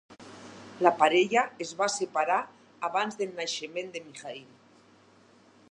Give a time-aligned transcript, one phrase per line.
[0.85, 2.39] La parella es va separar
[2.89, 4.49] abans del naixement de Mikhaïl.